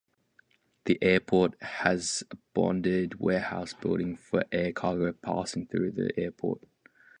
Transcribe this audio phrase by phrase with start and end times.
[0.85, 6.63] The airport has a bonded warehouse building for air cargo passing through the airport.